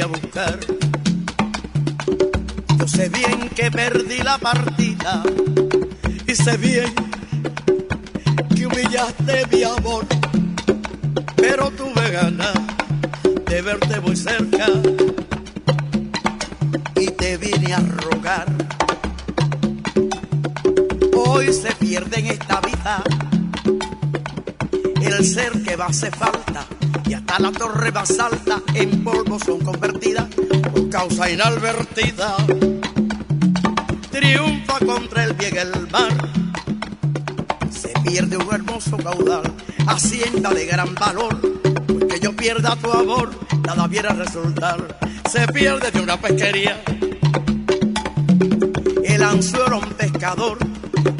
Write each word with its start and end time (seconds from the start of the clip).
a 0.00 0.06
buscar. 0.06 0.58
Yo 2.78 2.88
sé 2.88 3.08
bien 3.08 3.50
que 3.50 3.70
perdí 3.70 4.18
la 4.18 4.38
partida 4.38 5.22
y 6.26 6.34
sé 6.34 6.56
bien 6.56 6.92
que 8.54 8.66
humillaste 8.66 9.46
mi 9.52 9.62
amor, 9.64 10.06
pero 11.36 11.70
tuve 11.70 12.10
ganas 12.10 12.54
de 13.46 13.62
verte 13.62 14.00
muy 14.00 14.16
cerca 14.16 14.66
y 16.96 17.06
te 17.06 17.36
vine 17.36 17.74
a 17.74 17.80
rogar. 17.80 18.46
Hoy 21.14 21.52
se 21.52 21.72
pierde 21.72 22.20
en 22.20 22.26
esta 22.28 22.60
vida 22.60 23.02
el 25.02 25.26
ser 25.26 25.52
que 25.62 25.76
va 25.76 25.86
hace 25.86 26.10
falta 26.10 26.66
y 27.08 27.14
hasta 27.14 27.38
la 27.38 27.52
torre 27.52 27.90
más 27.92 28.18
alta 28.18 28.60
en 28.74 29.02
polvo 29.02 29.38
son 29.38 29.60
convertidas 29.60 30.26
por 30.72 30.88
causa 30.88 31.30
inadvertida. 31.30 32.36
Triunfa 34.10 34.78
contra 34.80 35.24
el 35.24 35.32
bien 35.34 35.56
el 35.56 35.90
mar, 35.90 36.12
se 37.70 37.92
pierde 38.04 38.36
un 38.36 38.52
hermoso 38.52 38.96
caudal, 38.96 39.52
hacienda 39.86 40.50
de 40.50 40.66
gran 40.66 40.94
valor, 40.94 41.40
porque 41.86 42.20
yo 42.20 42.34
pierda 42.34 42.76
tu 42.76 42.92
amor, 42.92 43.30
nada 43.66 43.86
viera 43.86 44.12
resultar, 44.12 44.98
se 45.30 45.46
pierde 45.48 45.90
de 45.90 46.00
una 46.00 46.20
pesquería. 46.20 46.82
El 49.04 49.22
anzuelo 49.22 49.78
un 49.78 49.90
pescador 49.90 50.58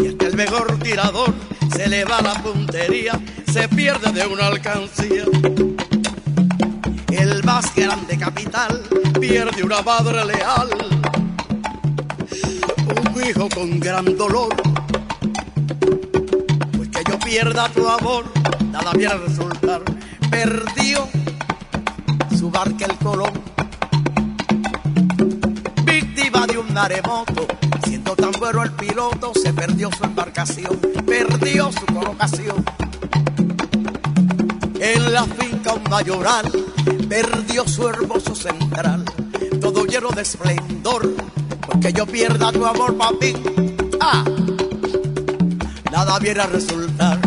y 0.03 0.09
hasta 0.09 0.27
el 0.27 0.37
mejor 0.37 0.79
tirador 0.79 1.35
se 1.75 1.89
le 1.89 2.05
va 2.05 2.21
la 2.21 2.35
puntería, 2.43 3.19
se 3.53 3.69
pierde 3.69 4.13
de 4.13 4.27
una 4.27 4.47
alcancía. 4.47 5.25
El 7.11 7.43
más 7.43 7.75
grande 7.75 8.17
capital 8.17 8.83
pierde 9.21 9.65
una 9.65 9.83
madre 9.83 10.25
leal, 10.25 10.69
un 13.15 13.29
hijo 13.29 13.49
con 13.49 13.81
gran 13.81 14.17
dolor. 14.17 14.55
Pues 16.77 16.89
que 16.91 17.03
yo 17.11 17.19
pierda 17.19 17.69
tu 17.71 17.89
amor, 17.89 18.27
nada 18.71 18.93
viene 18.93 19.15
a 19.15 19.17
resultar. 19.17 19.83
Perdió 20.31 21.09
su 22.39 22.51
barca 22.51 22.87
el 22.87 22.97
colón, 22.99 23.33
víctima 25.85 26.47
de 26.47 26.59
un 26.59 26.73
maremoto. 26.73 27.49
Siendo 27.85 28.15
tan 28.15 28.31
bueno 28.39 28.63
el 28.63 28.71
piloto, 28.73 29.33
se 29.35 29.53
perdió 29.53 29.91
su 29.91 30.05
embarcación, 30.05 30.79
perdió 31.05 31.73
su 31.73 31.87
colocación. 31.87 32.65
En 34.83 35.13
la 35.13 35.25
finca 35.25 35.75
un 35.75 35.85
mayoral 35.91 36.51
perdió 37.07 37.69
su 37.69 37.87
hermoso 37.87 38.35
central, 38.35 39.05
todo 39.61 39.85
lleno 39.85 40.09
de 40.09 40.23
esplendor, 40.23 41.15
porque 41.67 41.93
yo 41.93 42.07
pierda 42.07 42.51
tu 42.51 42.65
amor, 42.65 42.97
papi. 42.97 43.35
Ah, 44.01 44.25
nada 45.93 46.19
viene 46.19 46.41
a 46.41 46.47
resultar, 46.47 47.19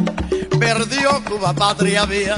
perdió 0.60 1.24
Cuba, 1.26 1.54
patria 1.54 2.08
mía, 2.08 2.36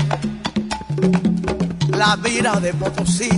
la 1.91 2.17
mira 2.17 2.59
de 2.59 2.73
Potosí. 2.73 3.29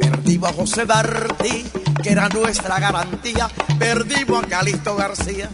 Perdimos 0.00 0.48
a 0.48 0.52
José 0.54 0.86
Martí, 0.86 1.64
que 2.02 2.10
era 2.10 2.28
nuestra 2.30 2.80
garantía, 2.80 3.50
perdimos 3.78 4.44
a 4.44 4.46
Calixto 4.46 4.96
García 4.96 5.50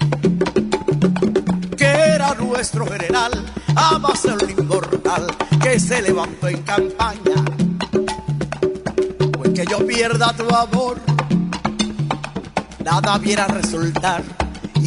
que 1.76 1.84
era 1.84 2.34
nuestro 2.34 2.86
general, 2.86 3.32
amas 3.76 4.24
el 4.24 4.50
inmortal 4.50 5.26
que 5.62 5.78
se 5.78 6.02
levantó 6.02 6.48
en 6.48 6.62
campaña. 6.62 7.44
Pues 9.32 9.50
que 9.52 9.64
yo 9.66 9.86
pierda 9.86 10.32
tu 10.34 10.48
amor, 10.54 10.98
nada 12.84 13.18
viera 13.18 13.46
resultar. 13.46 14.22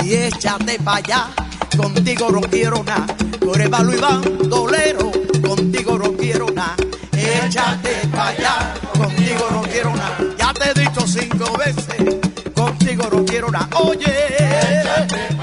Y 0.03 0.13
échate 0.13 0.79
para 0.79 0.97
allá, 0.97 1.27
contigo 1.75 2.29
no 2.31 2.41
quiero 2.41 2.83
nada. 2.83 3.07
Tú 3.39 3.53
eres 3.53 3.69
malo 3.69 3.91
contigo 5.41 5.97
no 5.97 6.13
quiero 6.13 6.47
nada. 6.51 6.75
Échate 7.13 8.07
para 8.11 8.29
allá, 8.29 8.73
contigo 8.97 9.47
no 9.51 9.61
quiero 9.63 9.95
nada. 9.95 10.17
Ya 10.37 10.53
te 10.53 10.69
he 10.69 10.73
dicho 10.85 11.07
cinco 11.07 11.57
veces, 11.57 12.17
contigo 12.53 13.09
no 13.11 13.25
quiero 13.25 13.49
nada. 13.49 13.69
Oye, 13.75 14.35
échate 14.37 15.36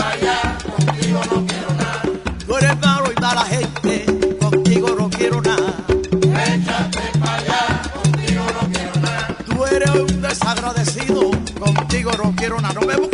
contigo 12.54 12.74
no 12.74 12.80
quiero 12.80 13.13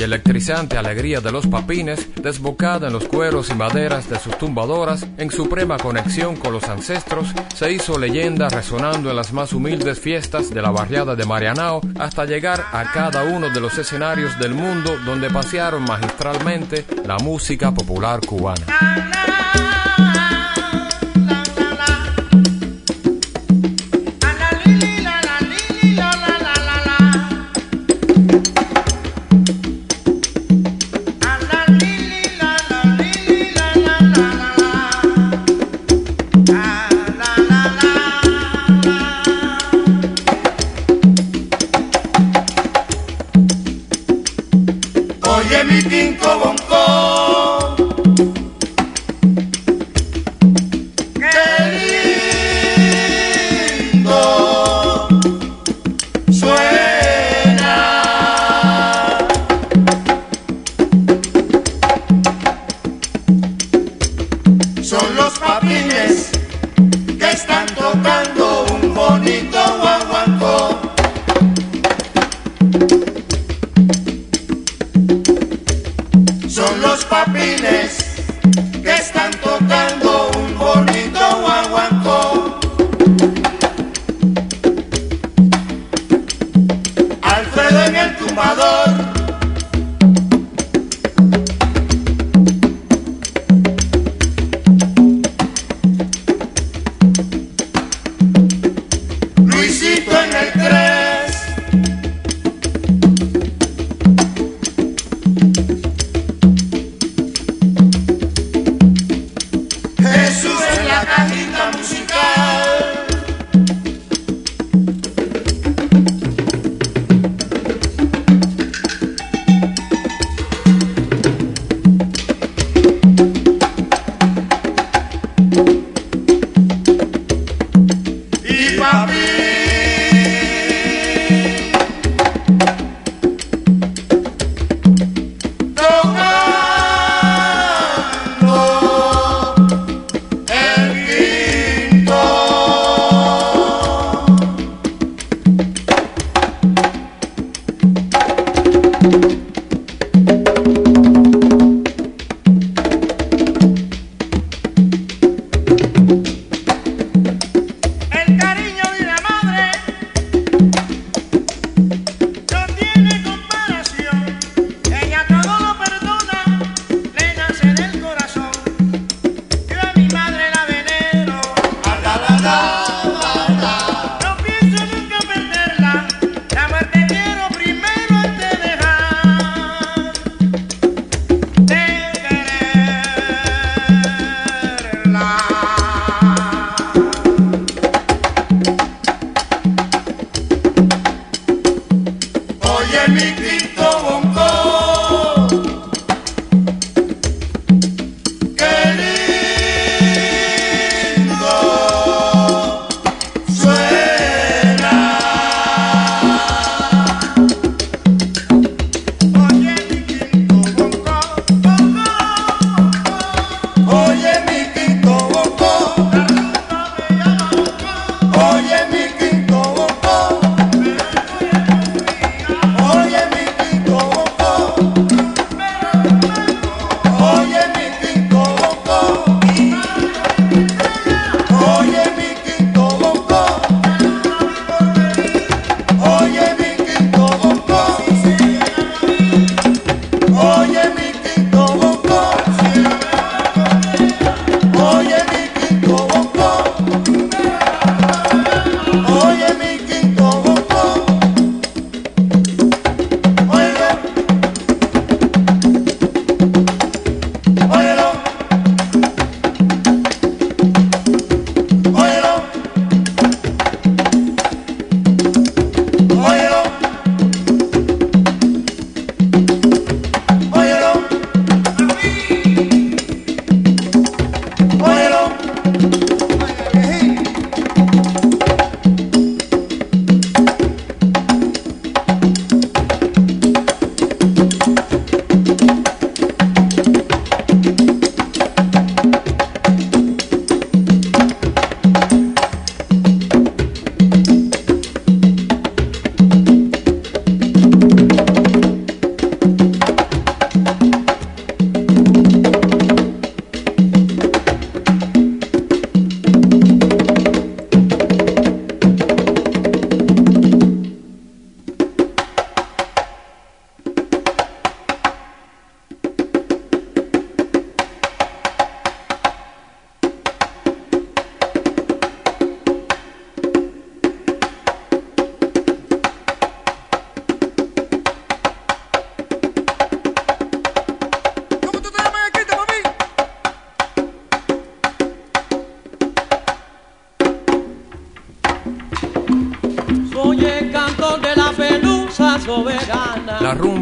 y 0.00 0.02
electrizante 0.02 0.78
alegría 0.78 1.20
de 1.20 1.30
los 1.30 1.46
papines, 1.46 2.08
desbocada 2.14 2.86
en 2.86 2.94
los 2.94 3.04
cueros 3.04 3.50
y 3.50 3.54
maderas 3.54 4.08
de 4.08 4.18
sus 4.18 4.36
tumbadoras, 4.38 5.06
en 5.18 5.30
suprema 5.30 5.76
conexión 5.76 6.36
con 6.36 6.54
los 6.54 6.64
ancestros, 6.64 7.28
se 7.54 7.70
hizo 7.70 7.98
leyenda 7.98 8.48
resonando 8.48 9.10
en 9.10 9.16
las 9.16 9.34
más 9.34 9.52
humildes 9.52 10.00
fiestas 10.00 10.48
de 10.48 10.62
la 10.62 10.70
barriada 10.70 11.14
de 11.16 11.26
Marianao 11.26 11.82
hasta 11.98 12.24
llegar 12.24 12.64
a 12.72 12.90
cada 12.92 13.24
uno 13.24 13.50
de 13.50 13.60
los 13.60 13.76
escenarios 13.76 14.38
del 14.38 14.54
mundo 14.54 14.96
donde 15.04 15.28
pasearon 15.28 15.84
magistralmente 15.84 16.86
la 17.04 17.18
música 17.18 17.70
popular 17.72 18.20
cubana. 18.24 19.79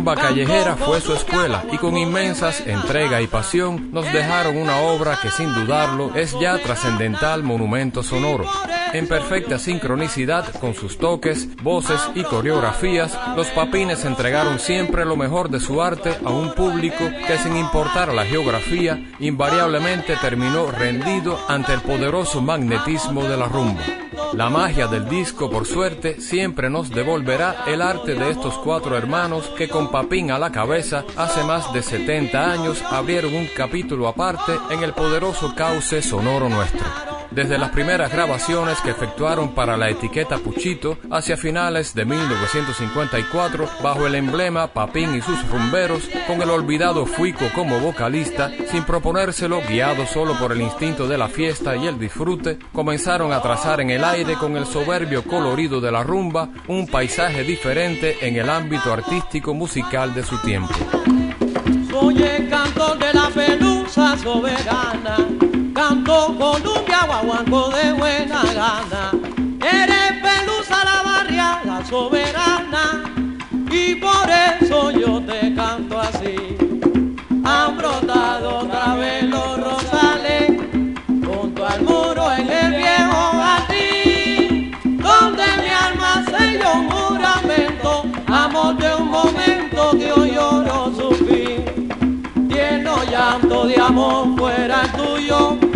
Rumba 0.09 0.23
callejera 0.23 0.77
fue 0.77 1.03
su 1.03 1.13
escuela 1.13 1.65
y 1.71 1.77
con 1.77 1.99
inmensas 1.99 2.67
entrega 2.67 3.21
y 3.21 3.27
pasión 3.27 3.91
nos 3.93 4.11
dejaron 4.11 4.57
una 4.57 4.79
obra 4.79 5.19
que 5.21 5.31
sin 5.31 5.55
dudarlo 5.55 6.15
es 6.15 6.35
ya 6.41 6.57
trascendental 6.59 7.43
monumento 7.43 8.03
sonoro. 8.03 8.47
En 8.95 9.07
perfecta 9.07 9.59
sincronicidad 9.59 10.47
con 10.61 10.73
sus 10.73 10.97
toques, 10.97 11.55
voces 11.63 12.01
y 12.15 12.23
coreografías, 12.23 13.19
los 13.37 13.49
papines 13.49 14.07
entregaron 14.07 14.59
siempre 14.59 15.05
lo 15.05 15.17
mejor 15.17 15.51
de 15.51 15.61
su 15.61 15.83
arte 15.83 16.17
a 16.25 16.31
un 16.31 16.55
público 16.55 17.05
que 17.27 17.37
sin 17.37 17.57
importar 17.57 18.15
la 18.15 18.25
geografía, 18.25 19.13
invariablemente 19.19 20.17
terminó 20.17 20.71
rendido 20.71 21.39
ante 21.49 21.75
el 21.75 21.83
poderoso 21.83 22.41
magnetismo 22.41 23.25
de 23.25 23.37
la 23.37 23.47
rumba. 23.47 23.83
La 24.35 24.51
magia 24.51 24.87
del 24.87 25.09
disco, 25.09 25.51
por 25.51 25.67
suerte, 25.67 26.21
siempre 26.21 26.71
nos 26.71 26.91
devolverá 26.91 27.65
el 27.67 27.83
arte 27.83 28.15
de 28.15 28.31
estos 28.31 28.59
cuatro 28.59 28.97
hermanos 28.97 29.51
que 29.57 29.69
con 29.69 29.91
Papín 29.91 30.31
a 30.31 30.39
la 30.39 30.53
cabeza 30.53 31.05
hace 31.17 31.43
más 31.45 31.73
de 31.73 31.83
70 31.83 32.53
años 32.53 32.83
abrieron 32.83 33.35
un 33.35 33.49
capítulo 33.57 34.09
aparte 34.09 34.53
en 34.71 34.83
el 34.83 34.93
poderoso 34.93 35.55
cauce 35.55 36.03
sonoro 36.03 36.49
nuestro 36.49 37.08
desde 37.39 37.57
las 37.57 37.71
primeras 37.71 38.11
grabaciones 38.11 38.81
que 38.81 38.91
efectuaron 38.91 39.55
para 39.55 39.77
la 39.77 39.89
etiqueta 39.89 40.39
Puchito 40.39 40.99
hacia 41.09 41.37
finales 41.37 41.95
de 41.95 42.05
1954 42.05 43.69
bajo 43.81 44.09
el 44.09 44.17
emblema 44.17 44.67
Papín 44.67 45.15
y 45.15 45.21
sus 45.23 45.49
rumberos 45.49 46.03
con 46.27 46.43
el 46.43 46.51
olvidado 46.51 47.07
Fuico 47.07 47.45
como 47.55 47.79
vocalista 47.79 48.51
sin 48.73 48.83
proponérselo 48.83 49.63
guiado 49.69 50.05
solo 50.05 50.37
por 50.37 50.51
el 50.51 50.63
instinto 50.63 51.07
de 51.07 51.17
la 51.17 51.29
fiesta 51.29 51.77
y 51.77 51.87
el 51.87 52.01
disfrute 52.01 52.59
comenzaron 52.73 53.33
a 53.33 53.41
trazar 53.41 53.81
en 53.83 53.91
el 53.91 54.03
aire 54.03 54.35
con 54.35 54.57
el 54.57 54.67
soberbio 54.67 55.23
colorido 55.23 55.81
de 55.81 55.93
la 55.93 56.03
rumba 56.03 56.49
un 56.67 56.89
paisaje 56.89 57.45
diferente 57.45 58.17
en 58.21 58.35
el 58.35 58.51
ámbito 58.51 58.93
artístico 58.93 59.55
musical 59.55 60.13
de 60.13 60.25
su 60.25 60.39
tiempo. 60.39 60.75
Soy 61.89 62.21
el 62.21 62.49
cantor 62.51 62.99
de 62.99 63.15
la 63.15 63.29
pelusa 63.31 64.19
soberana 64.19 65.19
canto 65.79 66.35
Columbia, 66.37 66.78
guaguanco 67.07 67.71
de 67.71 67.93
buena 67.93 68.43
gana. 68.55 69.13
Eres 69.61 70.13
pelusa 70.23 70.85
la 70.85 71.03
barriada 71.03 71.85
soberana 71.85 73.05
y 73.71 73.95
por 73.97 74.29
eso 74.61 74.91
yo 74.91 75.21
te 75.23 75.55
canto 75.55 76.01
así. 76.01 76.57
Han 77.45 77.77
brotado 77.77 78.59
otra 78.59 78.95
vez 78.97 79.25
los 79.25 79.61
rosales 79.61 80.49
junto 81.25 81.67
al 81.67 81.83
muro 81.83 82.33
en 82.33 82.51
el 82.51 82.71
viejo 82.77 83.33
jardín, 83.43 84.73
donde 85.03 85.45
mi 85.63 85.71
alma 85.71 86.25
selló 86.27 86.73
un 86.75 86.91
juramento, 86.91 88.05
amor 88.27 88.77
de 88.77 88.95
un 88.95 89.09
momento 89.11 89.91
que 89.99 90.13
hoy 90.13 90.33
lloro 90.33 90.93
su 90.95 91.11
fin. 91.25 92.23
Lleno 92.49 93.05
llanto 93.05 93.67
de 93.67 93.77
amor 93.81 94.37
fuera 94.37 94.83
tuyo 94.97 95.68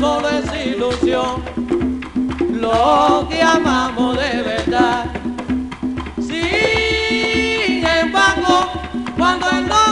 solo 0.00 0.28
es 0.30 0.66
ilusión. 0.66 1.42
Lo 2.52 3.26
que 3.28 3.42
amamos 3.42 4.16
de 4.16 4.42
verdad. 4.42 5.09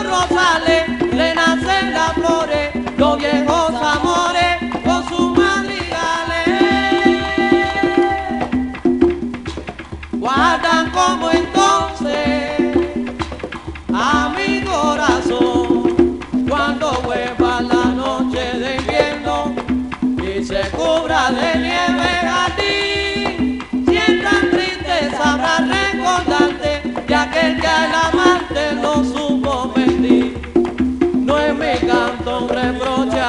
Rosales 0.09 0.89
le 1.13 1.35
nacen 1.35 1.93
las 1.93 2.13
flores, 2.15 2.71
los 2.97 3.19
viejos 3.19 3.73
amores 3.75 4.57
con 4.85 5.09
sus 5.09 5.37
madrigales 5.37 6.49
guardan 10.13 10.91
como 10.91 11.31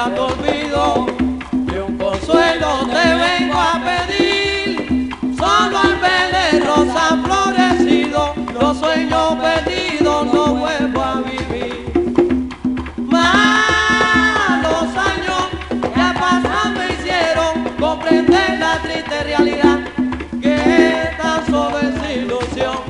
a 0.00 0.14
tu 0.14 0.22
olvido, 0.22 1.06
de 1.52 1.82
un 1.82 1.98
consuelo 1.98 2.86
te 2.86 3.14
vengo 3.14 3.58
a 3.58 3.80
pedir. 3.84 5.10
Solo 5.36 5.78
al 5.78 5.96
ver 6.00 6.34
el 6.52 6.66
rosa 6.66 7.18
florecido, 7.24 8.34
los 8.58 8.78
sueños 8.78 9.36
perdidos 9.36 10.26
no 10.32 10.54
vuelvo 10.54 11.02
a 11.02 11.20
vivir. 11.22 11.92
Malos 12.96 14.96
años 14.96 15.48
ya 15.96 16.14
pasan 16.18 16.74
me 16.74 16.86
hicieron 16.92 17.64
comprender 17.78 18.58
la 18.58 18.78
triste 18.82 19.22
realidad 19.24 19.80
que 20.40 21.10
tan 21.20 21.46
solo 21.46 21.78
es 21.78 21.94
ilusión 22.16 22.89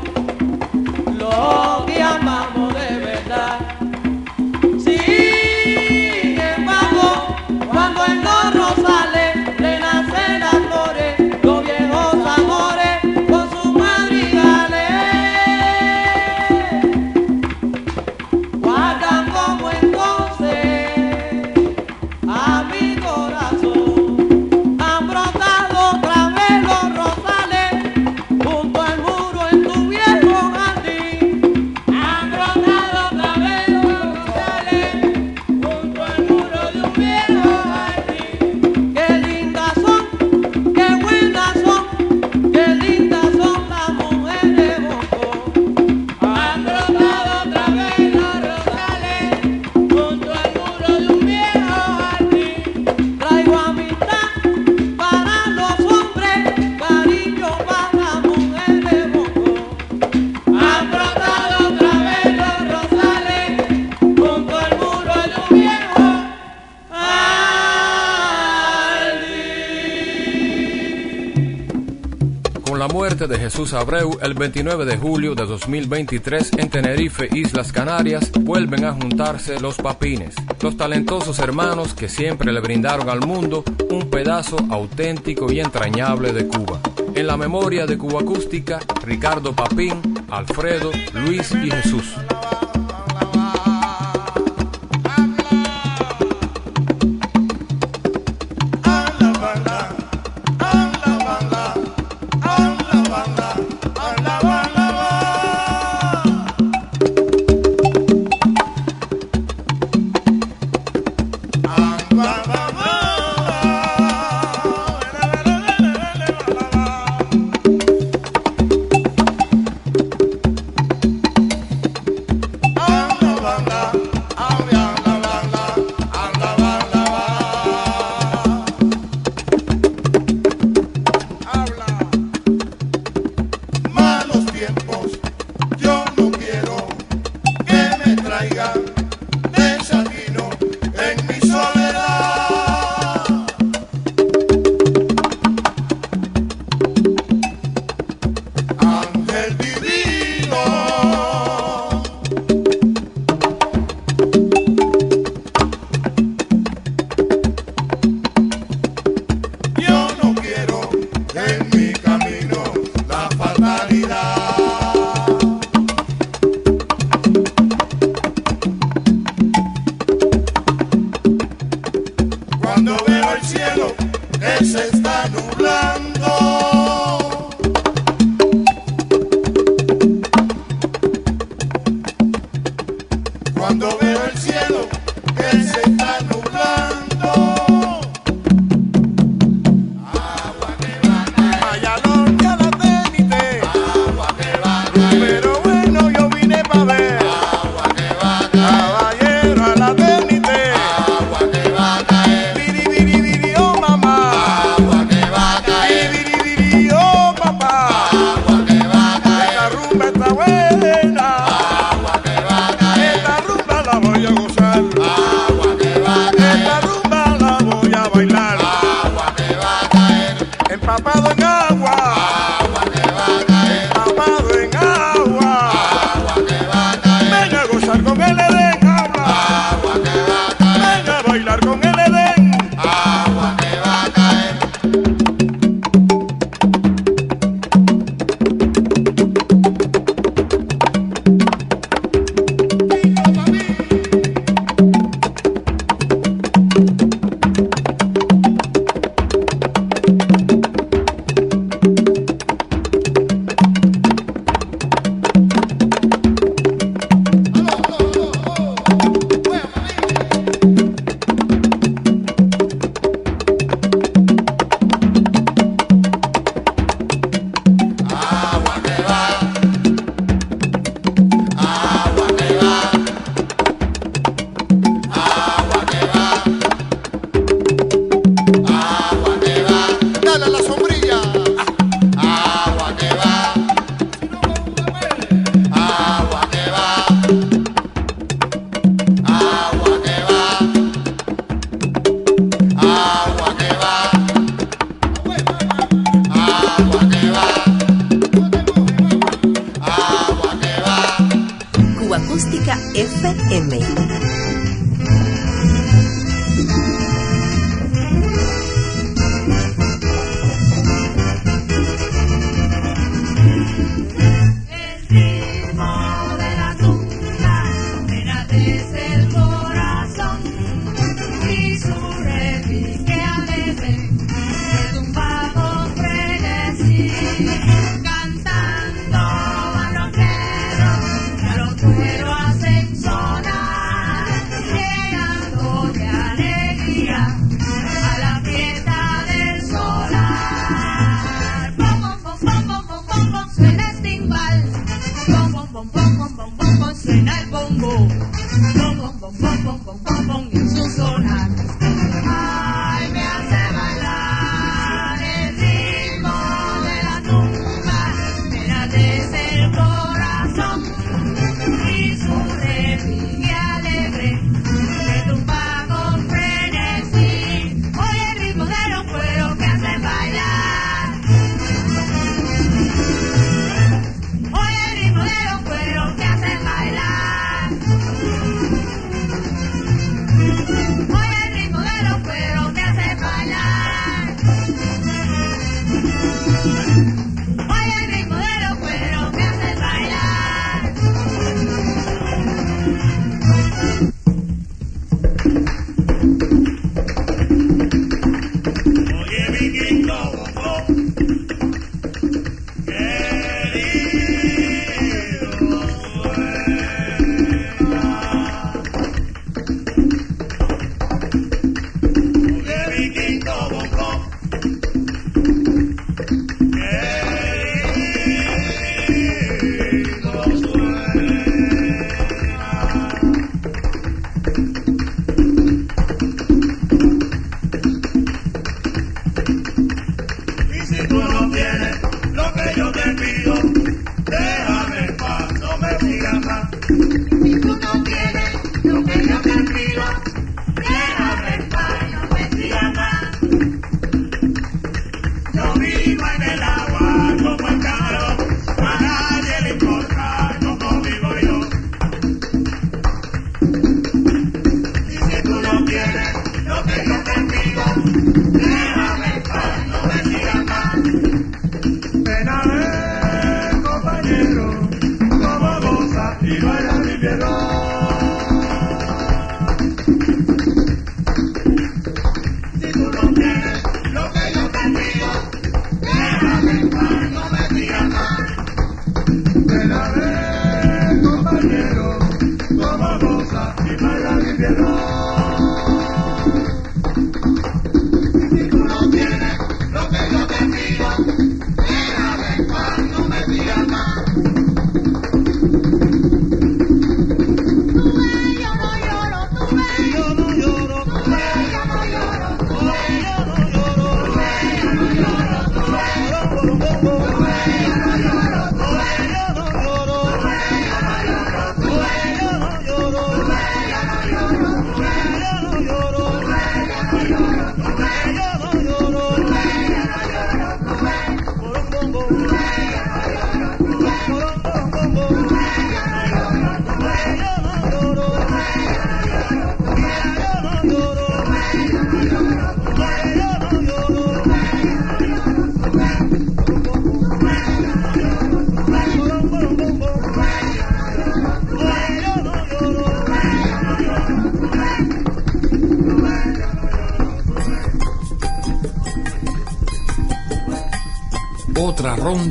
Abreu 73.61 74.19
el 74.23 74.33
29 74.33 74.87
de 74.87 74.97
julio 74.97 75.35
de 75.35 75.45
2023 75.45 76.53
en 76.57 76.71
Tenerife, 76.71 77.29
Islas 77.31 77.73
Canarias, 77.73 78.33
vuelven 78.41 78.87
a 78.87 78.93
juntarse 78.95 79.61
los 79.61 79.77
papines, 79.77 80.35
los 80.63 80.79
talentosos 80.79 81.39
hermanos 81.41 81.93
que 81.93 82.09
siempre 82.09 82.53
le 82.53 82.61
brindaron 82.61 83.11
al 83.11 83.21
mundo 83.21 83.63
un 83.91 84.09
pedazo 84.09 84.57
auténtico 84.71 85.53
y 85.53 85.61
entrañable 85.61 86.33
de 86.33 86.47
Cuba. 86.49 86.81
En 87.15 87.27
la 87.27 87.37
memoria 87.37 87.85
de 87.85 87.99
Cuba 87.99 88.23
Acústica, 88.23 88.79
Ricardo 89.05 89.53
Papín, 89.53 90.01
Alfredo, 90.31 90.91
Luis 91.13 91.53
y 91.53 91.71
Jesús. 91.71 92.15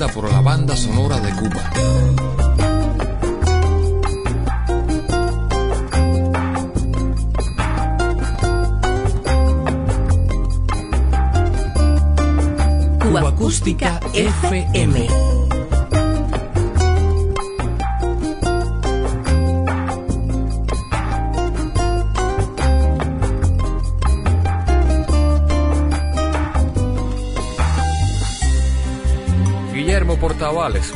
por 0.08 0.32
la 0.32 0.40
banda 0.40 0.78
sonora 0.78 1.20
de 1.20 1.30
Cuba. 1.36 2.19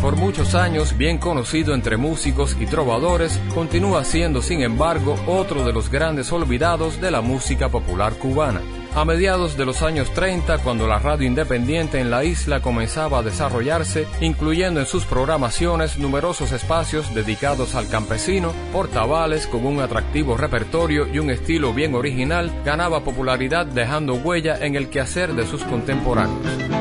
por 0.03 0.17
muchos 0.17 0.53
años 0.53 0.97
bien 0.97 1.17
conocido 1.17 1.73
entre 1.73 1.95
músicos 1.95 2.57
y 2.59 2.65
trovadores, 2.65 3.39
continúa 3.53 4.03
siendo 4.03 4.41
sin 4.41 4.61
embargo 4.61 5.15
otro 5.27 5.63
de 5.63 5.71
los 5.71 5.89
grandes 5.89 6.29
olvidados 6.33 6.99
de 6.99 7.09
la 7.09 7.21
música 7.21 7.69
popular 7.69 8.11
cubana. 8.15 8.59
A 8.95 9.05
mediados 9.05 9.55
de 9.55 9.65
los 9.65 9.81
años 9.81 10.13
30, 10.13 10.57
cuando 10.57 10.87
la 10.87 10.99
radio 10.99 11.25
independiente 11.25 12.01
en 12.01 12.11
la 12.11 12.25
isla 12.25 12.61
comenzaba 12.61 13.19
a 13.19 13.23
desarrollarse, 13.23 14.05
incluyendo 14.19 14.81
en 14.81 14.87
sus 14.87 15.05
programaciones 15.05 15.97
numerosos 15.97 16.51
espacios 16.51 17.15
dedicados 17.15 17.73
al 17.73 17.87
campesino, 17.87 18.51
Portavales, 18.73 19.47
con 19.47 19.65
un 19.65 19.79
atractivo 19.79 20.35
repertorio 20.35 21.07
y 21.07 21.19
un 21.19 21.29
estilo 21.29 21.73
bien 21.73 21.95
original, 21.95 22.51
ganaba 22.65 23.05
popularidad 23.05 23.65
dejando 23.65 24.15
huella 24.15 24.57
en 24.59 24.75
el 24.75 24.89
quehacer 24.89 25.33
de 25.33 25.47
sus 25.47 25.63
contemporáneos. 25.63 26.72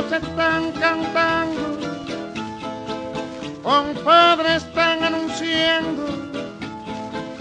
ellos 0.00 0.12
están 0.12 0.72
cantando, 0.72 1.78
compadres 3.62 4.64
están 4.64 5.04
anunciando 5.04 6.06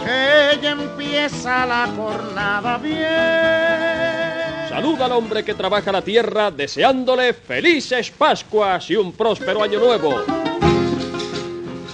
que 0.04 0.54
ella 0.54 0.72
empieza 0.72 1.66
la 1.66 1.88
jornada 1.96 2.78
bien. 2.78 3.00
Saluda 4.70 5.06
al 5.06 5.12
hombre 5.14 5.44
que 5.44 5.54
trabaja 5.54 5.92
la 5.92 6.02
tierra 6.02 6.52
deseándole 6.52 7.34
felices 7.34 8.12
Pascuas 8.12 8.90
y 8.90 8.96
un 8.96 9.14
próspero 9.14 9.64
año 9.64 9.80
nuevo. 9.80 10.39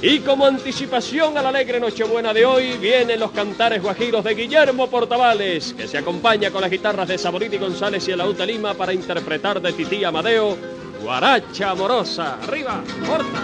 Y 0.08 0.20
como 0.20 0.46
anticipación 0.46 1.36
a 1.36 1.42
la 1.42 1.50
alegre 1.50 1.80
Nochebuena 1.80 2.32
de 2.32 2.46
hoy, 2.46 2.78
vienen 2.78 3.20
los 3.20 3.32
cantares 3.32 3.82
guajiros 3.82 4.24
de 4.24 4.36
Guillermo 4.36 4.88
Portavales, 4.88 5.74
que 5.74 5.88
se 5.88 5.98
acompaña 5.98 6.52
con 6.52 6.62
las 6.62 6.70
guitarras 6.70 7.08
de 7.08 7.18
Saboriti 7.18 7.58
González 7.58 8.08
y 8.08 8.12
el 8.12 8.20
Lauta 8.20 8.46
Lima 8.46 8.76
para 8.76 8.94
interpretar 8.94 9.60
de 9.60 9.74
Tití 9.74 10.04
Amadeo, 10.04 10.56
Guaracha 11.02 11.72
Amorosa. 11.72 12.38
¡Arriba! 12.44 12.84
¡Corta! 13.08 13.42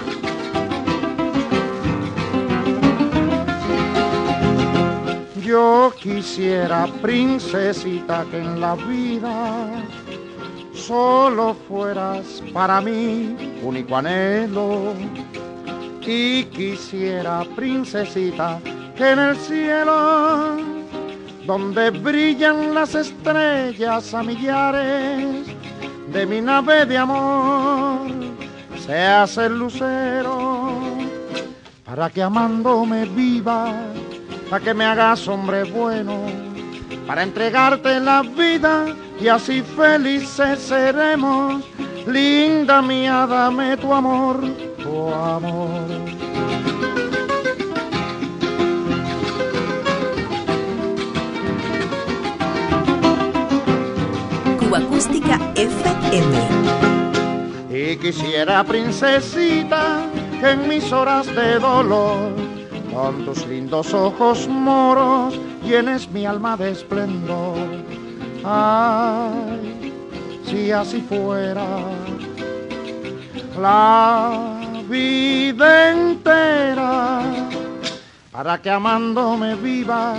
Yo 5.43 5.91
quisiera, 5.99 6.85
princesita, 7.01 8.23
que 8.29 8.37
en 8.37 8.61
la 8.61 8.75
vida 8.75 9.83
solo 10.75 11.55
fueras 11.67 12.43
para 12.53 12.81
mí 12.81 13.35
único 13.63 13.97
anhelo. 13.97 14.93
Y 16.03 16.45
quisiera, 16.45 17.43
princesita, 17.55 18.59
que 18.95 19.11
en 19.11 19.19
el 19.19 19.35
cielo, 19.37 20.57
donde 21.45 21.89
brillan 21.91 22.73
las 22.73 22.95
estrellas 22.95 24.13
a 24.13 24.23
millares, 24.23 25.47
de 26.11 26.25
mi 26.25 26.41
nave 26.41 26.85
de 26.85 26.97
amor, 26.97 28.11
seas 28.85 29.37
el 29.37 29.59
lucero, 29.59 30.73
para 31.85 32.09
que 32.09 32.23
amándome 32.23 33.05
viva 33.05 33.73
para 34.51 34.65
que 34.65 34.73
me 34.73 34.83
hagas 34.83 35.29
hombre 35.29 35.63
bueno, 35.63 36.25
para 37.07 37.23
entregarte 37.23 38.01
la 38.01 38.21
vida 38.21 38.85
y 39.17 39.29
así 39.29 39.61
felices 39.61 40.59
seremos. 40.59 41.63
Linda 42.07 42.81
mía, 42.81 43.27
dame 43.27 43.77
tu 43.77 43.93
amor, 43.93 44.39
tu 44.81 45.13
amor. 45.13 45.87
Cuba 54.59 54.77
Acústica 54.79 55.39
FM. 55.55 56.35
Y 57.69 57.97
quisiera, 57.97 58.63
princesita, 58.63 60.01
que 60.39 60.49
en 60.51 60.67
mis 60.67 60.91
horas 60.91 61.27
de 61.35 61.59
dolor, 61.59 62.33
con 62.91 63.25
tus 63.25 63.45
lindos 63.47 63.93
ojos 63.93 64.47
moros, 64.47 65.39
llenes 65.63 66.09
mi 66.09 66.25
alma 66.25 66.57
de 66.57 66.71
esplendor. 66.71 67.57
Ay, 68.43 69.70
si 70.51 70.69
así 70.69 70.99
fuera 71.01 71.65
la 73.59 74.59
vida 74.89 75.91
entera, 75.91 77.21
para 78.31 78.61
que 78.61 78.69
amándome 78.69 79.55
viva, 79.55 80.15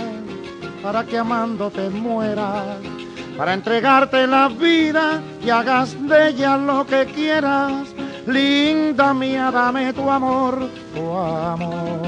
para 0.81 1.03
que 1.03 1.19
amándote 1.19 1.89
muera, 1.89 2.77
para 3.37 3.53
entregarte 3.53 4.25
la 4.25 4.47
vida 4.47 5.21
y 5.45 5.49
hagas 5.51 5.95
de 6.07 6.29
ella 6.29 6.57
lo 6.57 6.85
que 6.85 7.05
quieras. 7.05 7.89
Linda 8.25 9.13
mía, 9.13 9.51
dame 9.51 9.93
tu 9.93 10.09
amor, 10.09 10.67
tu 10.95 11.11
amor. 11.11 12.01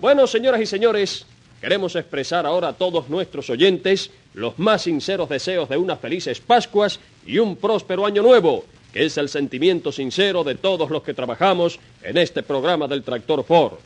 Bueno, 0.00 0.26
señoras 0.26 0.60
y 0.60 0.66
señores, 0.66 1.26
queremos 1.60 1.96
expresar 1.96 2.46
ahora 2.46 2.68
a 2.68 2.72
todos 2.72 3.08
nuestros 3.08 3.50
oyentes 3.50 4.10
los 4.34 4.58
más 4.58 4.82
sinceros 4.82 5.28
deseos 5.28 5.68
de 5.68 5.76
unas 5.76 6.00
felices 6.00 6.40
Pascuas 6.40 7.00
y 7.26 7.38
un 7.38 7.56
próspero 7.56 8.04
año 8.04 8.22
nuevo, 8.22 8.64
que 8.92 9.06
es 9.06 9.16
el 9.16 9.28
sentimiento 9.28 9.90
sincero 9.90 10.44
de 10.44 10.56
todos 10.56 10.90
los 10.90 11.02
que 11.02 11.14
trabajamos 11.14 11.80
en 12.02 12.18
este 12.18 12.42
programa 12.42 12.86
del 12.86 13.02
Tractor 13.02 13.44
Ford. 13.44 13.78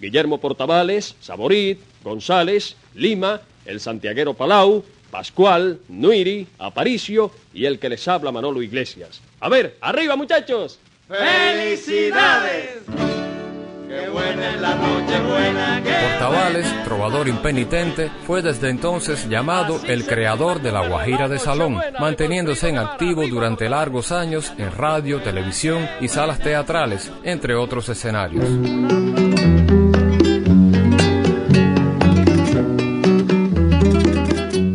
Guillermo 0.00 0.38
Portavales, 0.38 1.16
Saborit, 1.20 1.80
González, 2.02 2.76
Lima, 2.94 3.40
el 3.64 3.80
santiaguero 3.80 4.34
Palau, 4.34 4.84
Pascual, 5.10 5.80
Nuiri, 5.88 6.46
Aparicio 6.58 7.30
y 7.52 7.64
el 7.66 7.78
que 7.78 7.88
les 7.88 8.06
habla 8.08 8.32
Manolo 8.32 8.62
Iglesias. 8.62 9.20
A 9.40 9.48
ver, 9.48 9.76
arriba 9.80 10.16
muchachos. 10.16 10.78
¡Felicidades! 11.08 12.82
¡Qué 13.94 14.10
buena 14.10 14.50
es 14.50 14.60
la 14.60 14.74
noche 14.74 15.20
buena! 15.20 15.82
Portavales, 15.84 16.84
trovador 16.84 17.28
impenitente, 17.28 18.10
fue 18.26 18.42
desde 18.42 18.68
entonces 18.68 19.28
llamado 19.28 19.80
el 19.86 20.04
creador 20.04 20.60
de 20.60 20.72
la 20.72 20.88
Guajira 20.88 21.28
de 21.28 21.38
Salón, 21.38 21.78
manteniéndose 22.00 22.70
en 22.70 22.78
activo 22.78 23.24
durante 23.28 23.68
largos 23.68 24.10
años 24.10 24.52
en 24.58 24.72
radio, 24.72 25.22
televisión 25.22 25.88
y 26.00 26.08
salas 26.08 26.40
teatrales, 26.40 27.12
entre 27.22 27.54
otros 27.54 27.88
escenarios. 27.88 28.44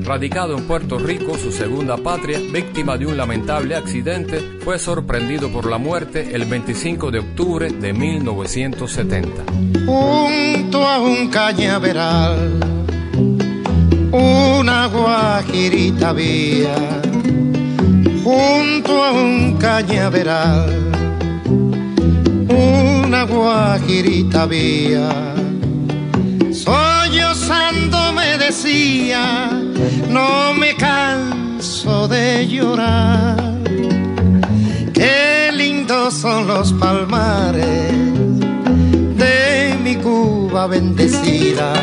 Radicado 0.09 0.57
en 0.57 0.65
Puerto 0.65 0.97
Rico, 0.97 1.37
su 1.37 1.51
segunda 1.51 1.95
patria, 1.95 2.39
víctima 2.51 2.97
de 2.97 3.05
un 3.05 3.15
lamentable 3.15 3.75
accidente, 3.75 4.39
fue 4.63 4.79
sorprendido 4.79 5.51
por 5.51 5.69
la 5.69 5.77
muerte 5.77 6.31
el 6.33 6.45
25 6.45 7.11
de 7.11 7.19
octubre 7.19 7.69
de 7.69 7.93
1970. 7.93 9.43
junto 9.85 10.87
a 10.87 10.97
un 10.97 11.27
cañaveral, 11.29 12.59
una 14.11 14.87
guajirita 14.87 16.09
había, 16.09 16.73
junto 18.23 19.03
a 19.03 19.11
un 19.11 19.57
cañaveral, 19.57 20.91
una 22.49 23.25
guajirita 23.25 24.41
había, 27.09 27.33
sollozando 27.33 28.13
me 28.13 28.37
decía, 28.37 29.49
no 30.09 30.53
me 30.53 30.75
canso 30.75 32.07
de 32.07 32.47
llorar, 32.47 33.61
qué 34.93 35.51
lindos 35.53 36.13
son 36.15 36.47
los 36.47 36.73
palmares 36.73 37.91
de 39.17 39.75
mi 39.83 39.95
Cuba 39.95 40.67
bendecida. 40.67 41.73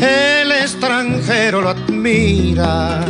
El 0.00 0.52
extranjero 0.52 1.60
lo 1.60 1.70
admira, 1.70 3.04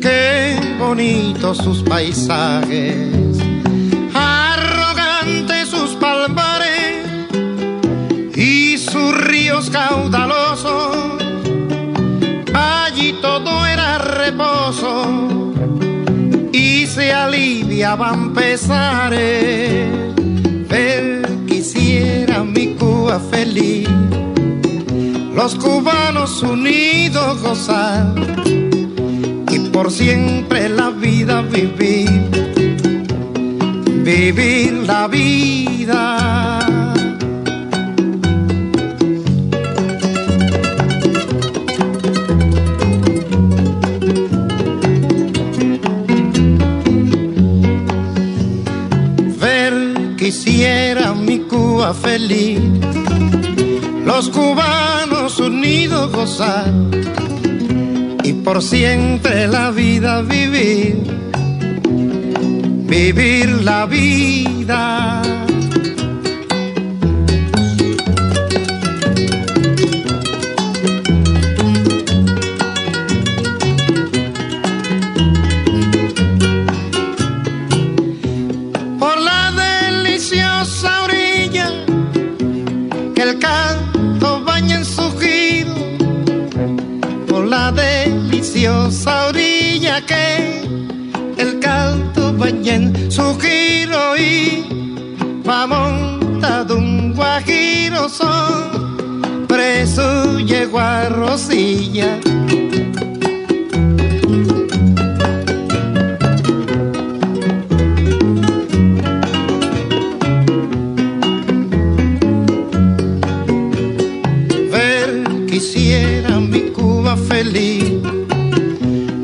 qué 0.00 0.58
bonitos 0.78 1.58
sus 1.58 1.82
paisajes, 1.82 3.08
caudalosos. 9.70 10.96
Allí 12.54 13.14
todo 13.20 13.66
era 13.66 13.98
reposo 13.98 15.06
y 16.52 16.86
se 16.86 17.12
aliviaban 17.12 18.32
pesares. 18.32 19.88
Ver 20.68 21.28
quisiera 21.46 22.44
mi 22.44 22.74
Cuba 22.74 23.20
feliz, 23.20 23.88
los 25.34 25.54
cubanos 25.56 26.42
unidos 26.42 27.42
gozar 27.42 28.14
y 29.50 29.58
por 29.72 29.90
siempre 29.90 30.68
la 30.68 30.90
vida 30.90 31.42
vivir, 31.42 32.30
vivir 34.04 34.72
la 34.86 35.06
vida. 35.08 35.63
Mi 51.14 51.40
Cuba 51.40 51.92
feliz, 51.92 52.60
los 54.04 54.30
cubanos 54.30 55.38
unidos 55.38 56.10
gozar 56.10 56.72
y 58.22 58.32
por 58.32 58.62
siempre 58.62 59.46
la 59.46 59.70
vida 59.70 60.22
vivir, 60.22 60.96
vivir 62.86 63.48
la 63.62 63.84
vida. 63.86 65.22
Son, 98.16 99.46
preso 99.48 100.38
llegó 100.38 100.78
a 100.78 101.08
Rosilla. 101.08 102.18
Ver 114.70 115.46
quisiera 115.50 116.40
mi 116.40 116.60
Cuba 116.72 117.16
feliz, 117.16 117.92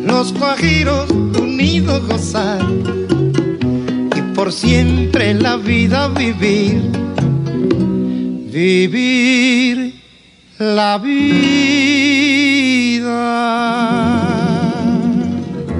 los 0.04 0.32
guajiros 0.34 1.10
unidos 1.10 2.06
gozar 2.08 2.60
y 4.16 4.20
por 4.34 4.52
siempre 4.52 5.34
la 5.34 5.56
vida 5.56 6.08
vivir, 6.08 6.90
vivir 8.50 10.02
la 10.58 10.98
vida. 10.98 11.50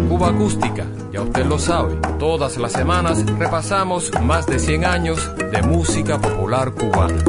Cuba 0.08 0.28
Acústica, 0.28 0.86
ya 1.12 1.22
usted 1.22 1.46
lo 1.46 1.58
sabe, 1.58 1.96
todas 2.18 2.56
las 2.56 2.72
semanas 2.72 3.24
repasamos 3.38 4.10
más 4.22 4.46
de 4.46 4.58
100 4.58 4.84
años 4.84 5.30
de 5.36 5.62
música 5.62 6.20
popular 6.20 6.72
cubana. 6.72 7.22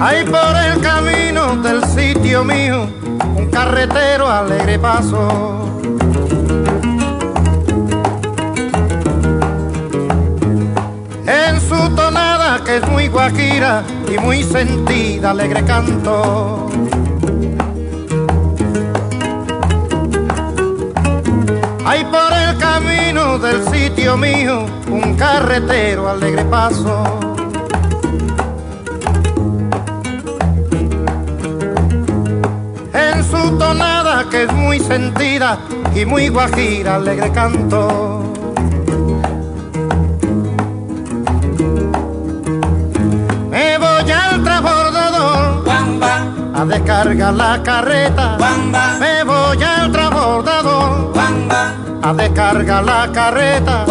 Hay 0.00 0.24
por 0.24 0.56
el 0.66 0.80
camino 0.80 1.62
del 1.62 1.84
sitio 1.84 2.44
mío 2.44 2.88
un 3.36 3.46
carretero 3.50 4.28
alegre 4.28 4.78
paso. 4.78 5.61
Su 11.82 11.94
tonada 11.96 12.62
que 12.64 12.76
es 12.76 12.88
muy 12.88 13.08
guajira 13.08 13.82
y 14.12 14.18
muy 14.18 14.42
sentida, 14.44 15.30
alegre 15.30 15.64
canto. 15.64 16.68
Hay 21.84 22.04
por 22.04 22.32
el 22.32 22.56
camino 22.58 23.38
del 23.38 23.66
sitio 23.68 24.16
mío 24.16 24.66
un 24.88 25.16
carretero 25.16 26.08
alegre 26.08 26.44
paso. 26.44 27.02
en 32.94 33.24
su 33.24 33.58
tonada 33.58 34.26
que 34.30 34.44
es 34.44 34.52
muy 34.52 34.78
sentida 34.78 35.58
y 35.94 36.04
muy 36.04 36.28
guajira, 36.28 36.96
alegre 36.96 37.32
canto. 37.32 38.31
A 46.62 46.64
descargar 46.64 47.34
la 47.34 47.62
carreta. 47.62 48.38
Me 49.00 49.24
voy 49.24 49.62
al 49.62 49.90
transbordador. 49.90 51.12
A 52.04 52.12
descargar 52.14 52.84
la 52.84 53.10
carreta 53.12 53.84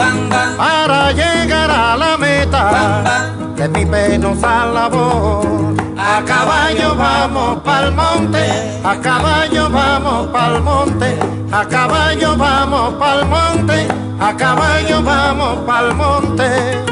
para 0.58 1.12
llegar 1.12 1.70
a 1.70 1.98
la 1.98 2.18
meta. 2.18 3.34
De 3.56 3.68
mi 3.68 3.86
penosa 3.86 4.66
labor. 4.66 5.76
A 5.98 6.24
caballo. 6.26 6.96
vamos 6.96 7.62
pa'l 7.64 7.92
monte, 7.92 8.44
a 8.84 8.96
caballo 9.00 9.70
vamos 9.70 10.28
pa'l 10.34 10.62
monte, 10.62 11.10
a 11.52 11.66
caballo 11.66 12.36
vamos 12.38 12.94
pa'l 13.00 13.26
monte, 13.26 13.88
a 14.20 14.36
caballo 14.36 15.02
vamos 15.04 15.60
pa'l 15.68 15.96
monte. 15.96 16.91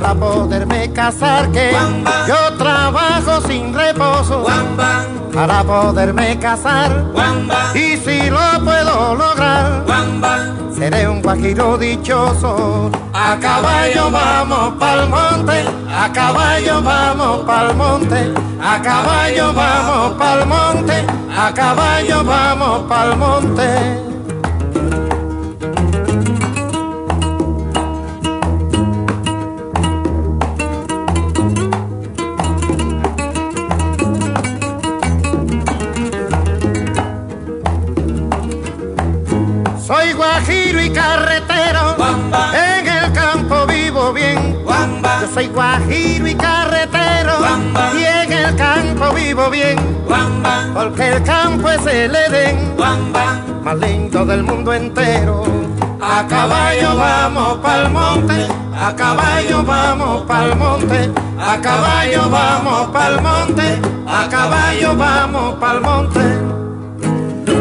Para 0.00 0.14
poderme 0.14 0.92
casar 0.92 1.50
que 1.52 1.72
yo 2.26 2.56
trabajo 2.56 3.40
sin 3.46 3.74
reposo 3.74 4.46
para 5.34 5.62
poderme 5.62 6.38
casar. 6.38 7.04
Y 7.74 7.96
si 7.96 8.30
lo 8.30 8.64
puedo 8.64 9.14
lograr 9.14 9.84
seré 10.72 11.06
un 11.08 11.20
guajiro 11.20 11.76
dichoso. 11.76 12.90
A 13.12 13.36
caballo 13.38 14.10
vamos 14.10 14.74
pa'l 14.78 15.08
monte 15.08 15.64
a 15.92 16.10
caballo 16.10 16.80
vamos 16.80 17.44
pa'l 17.44 17.74
monte 17.74 18.32
a 18.62 18.80
caballo 18.80 19.52
vamos 19.52 20.12
pa'l 20.18 20.46
monte 20.46 21.04
a 21.36 21.52
caballo 21.52 22.24
vamos 22.24 22.82
pa'l 22.88 23.16
monte 23.16 24.10
y 40.90 40.92
carretero, 40.92 41.96
en 42.52 42.86
el 42.86 43.12
campo 43.12 43.66
vivo 43.66 44.12
bien. 44.12 44.58
Yo 45.20 45.28
soy 45.32 45.48
guajiro 45.48 46.26
y 46.26 46.34
carretero, 46.34 47.38
y 47.94 48.04
en 48.04 48.32
el 48.32 48.56
campo 48.56 49.12
vivo 49.14 49.50
bien. 49.50 49.78
Porque 50.74 51.08
el 51.08 51.22
campo 51.22 51.68
es 51.70 51.86
el 51.86 52.14
Edén, 52.14 52.76
más 52.76 53.76
lindo 53.78 54.24
del 54.24 54.42
mundo 54.42 54.72
entero. 54.72 55.44
A 56.02 56.26
caballo 56.26 56.96
vamos 56.96 57.58
pa'l 57.58 57.90
monte, 57.90 58.46
a 58.74 58.96
caballo 58.96 59.62
vamos 59.62 60.22
pa'l 60.22 60.56
monte, 60.56 61.12
a 61.38 61.60
caballo 61.60 62.30
vamos 62.30 62.88
pa'l 62.90 63.20
monte, 63.20 63.78
a 64.06 64.28
caballo 64.28 64.96
vamos 64.96 65.54
pa'l 65.60 65.80
monte. 65.82 66.59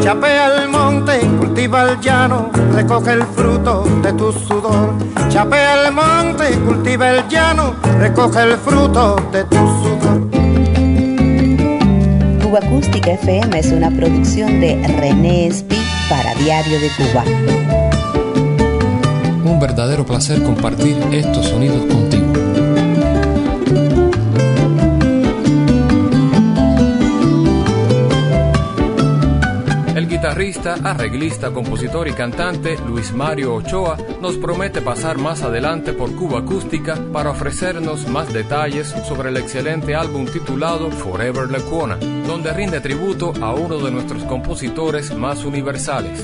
Chapea 0.01 0.63
el 0.63 0.69
monte, 0.69 1.19
cultiva 1.38 1.83
el 1.83 1.99
llano, 1.99 2.49
recoge 2.73 3.12
el 3.12 3.23
fruto 3.23 3.83
de 4.01 4.13
tu 4.13 4.31
sudor. 4.31 4.93
Chapea 5.29 5.88
el 5.88 5.93
monte, 5.93 6.57
cultiva 6.65 7.12
el 7.12 7.27
llano, 7.27 7.75
recoge 7.99 8.43
el 8.43 8.57
fruto 8.57 9.17
de 9.31 9.43
tu 9.43 9.57
sudor. 9.57 10.29
Cuba 12.41 12.59
Acústica 12.59 13.12
FM 13.12 13.59
es 13.59 13.71
una 13.71 13.91
producción 13.91 14.62
de 14.62 14.81
René 14.99 15.47
Espi 15.47 15.77
para 16.09 16.33
Diario 16.35 16.79
de 16.79 16.89
Cuba. 16.97 17.23
Un 19.45 19.59
verdadero 19.59 20.05
placer 20.05 20.41
compartir 20.43 20.97
estos 21.12 21.47
sonidos 21.47 21.85
contigo. 21.85 22.29
Guitarrista, 30.30 30.76
arreglista, 30.84 31.52
compositor 31.52 32.08
y 32.08 32.13
cantante 32.13 32.78
Luis 32.86 33.12
Mario 33.13 33.56
Ochoa 33.56 33.98
nos 34.22 34.38
promete 34.38 34.80
pasar 34.80 35.18
más 35.18 35.42
adelante 35.42 35.92
por 35.92 36.15
Cuba 36.15 36.42
Acústica 36.42 36.96
para 37.12 37.32
ofrecernos 37.32 38.08
más 38.08 38.32
detalles 38.32 38.89
sobre 39.08 39.30
el 39.30 39.38
excelente 39.38 39.96
álbum 39.96 40.28
titulado 40.28 40.92
Forever 40.92 41.50
Lecuona, 41.50 41.96
donde 42.28 42.54
rinde 42.54 42.80
tributo 42.80 43.34
a 43.42 43.56
uno 43.56 43.80
de 43.80 43.89
nuestros 43.89 44.24
compositores 44.26 45.15
más 45.15 45.44
universales. 45.44 46.22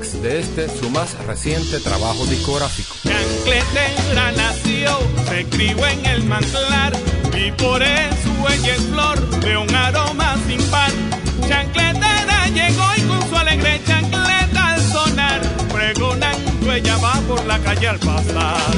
De 0.00 0.40
este 0.40 0.70
su 0.70 0.88
más 0.88 1.18
reciente 1.26 1.78
trabajo 1.78 2.24
discográfico. 2.24 2.96
Chancletera 3.02 4.32
nació, 4.32 4.98
se 5.28 5.44
crió 5.44 5.86
en 5.86 6.06
el 6.06 6.24
manglar 6.24 6.94
y 7.36 7.52
por 7.52 7.82
eso 7.82 8.30
ella 8.54 8.74
es 8.74 8.82
flor 8.84 9.40
de 9.40 9.54
un 9.58 9.74
aroma 9.74 10.38
sin 10.46 10.62
par. 10.70 10.90
Chancletera 11.46 12.48
llegó 12.54 12.84
y 12.96 13.00
con 13.02 13.28
su 13.28 13.36
alegre 13.36 13.82
chancleta 13.86 14.66
al 14.68 14.80
sonar, 14.80 15.42
pregonando 15.70 16.72
ella 16.72 16.96
va 16.96 17.20
por 17.28 17.44
la 17.44 17.58
calle 17.58 17.88
al 17.88 17.98
pasar. 17.98 18.72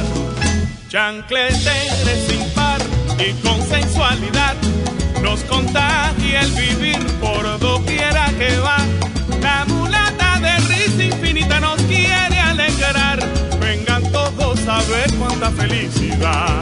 Chancletera 0.88 2.12
es 2.12 2.26
sin 2.28 2.44
par 2.54 2.80
y 3.20 3.32
con 3.34 3.62
sensualidad 3.68 4.56
cuánta 15.44 15.62
felicidad. 15.62 16.60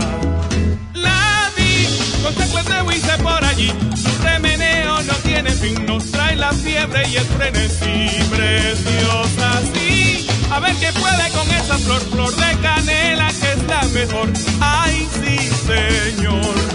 La 0.95 1.51
vi 1.57 1.87
con 2.23 2.35
chancleteo 2.35 2.93
hice 2.93 3.19
por 3.23 3.45
allí. 3.45 3.73
Su 3.95 4.23
remeneo 4.23 5.03
no 5.03 5.15
tiene 5.25 5.51
fin, 5.51 5.87
nos 5.87 6.11
trae 6.11 6.37
la 6.37 6.53
fiebre 6.53 7.09
y 7.09 7.17
el 7.17 7.25
frenesí. 7.25 8.09
Preciosa, 8.31 9.61
sí. 9.75 10.27
A 10.51 10.61
ver 10.61 10.75
qué 10.77 10.93
puede 10.93 11.31
con 11.31 11.51
esa 11.51 11.79
flor, 11.79 12.01
flor 12.01 12.35
de 12.35 12.59
canela 12.61 13.29
que 13.29 13.53
es 13.53 13.63
la 13.67 13.83
mejor. 13.89 14.29
Ay, 14.61 15.09
sí, 15.13 15.39
señor. 15.67 16.73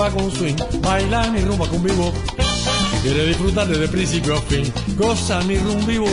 Timba 0.00 0.10
con 0.10 0.30
swing, 0.30 0.56
baila 0.80 1.30
mi 1.30 1.40
rumba 1.42 1.68
con 1.68 1.82
vivo. 1.82 2.12
Si 2.90 2.96
quiere 3.02 3.26
disfrutar 3.26 3.66
desde 3.66 3.88
principio 3.88 4.34
a 4.34 4.40
fin, 4.40 4.72
goza 4.96 5.40
mi 5.42 5.58
rum 5.58 5.86
vivo. 5.86 6.06